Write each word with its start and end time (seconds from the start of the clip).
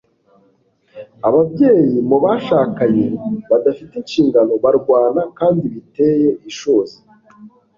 ababyeyi 1.27 1.97
mubashakanye 2.09 3.07
badafite 3.49 3.93
inshingano, 4.01 4.51
barwana 4.63 5.21
kandi 5.39 5.63
biteye 5.73 6.29
ishozi 6.49 6.97